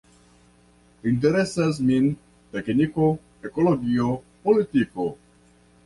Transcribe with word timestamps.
Interesas 1.11 1.81
min 1.91 2.09
tekniko, 2.57 3.13
ekologio, 3.51 4.13
politiko. 4.49 5.11